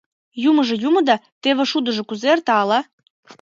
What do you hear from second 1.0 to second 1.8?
да... теве